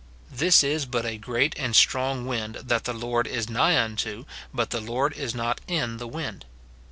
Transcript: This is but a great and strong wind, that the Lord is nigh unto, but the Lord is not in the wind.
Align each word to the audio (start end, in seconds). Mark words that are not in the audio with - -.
This 0.31 0.63
is 0.63 0.87
but 0.87 1.05
a 1.05 1.19
great 1.19 1.53
and 1.59 1.75
strong 1.75 2.25
wind, 2.25 2.55
that 2.55 2.85
the 2.85 2.93
Lord 2.95 3.27
is 3.27 3.47
nigh 3.51 3.79
unto, 3.79 4.25
but 4.51 4.71
the 4.71 4.81
Lord 4.81 5.13
is 5.13 5.35
not 5.35 5.61
in 5.67 5.97
the 5.97 6.07
wind. 6.07 6.43